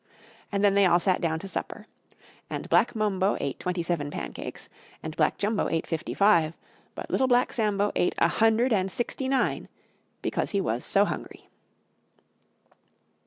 [0.51, 1.85] And then they all sat down to supper.
[2.49, 4.67] And Black Mumbo ate Twenty seven pancakes,
[5.03, 6.57] and Black Jumbo ate Fifty five,
[6.95, 9.67] but Little Black Sambo ate a Hundred and Sixty nine,
[10.23, 11.51] because he was so hungry.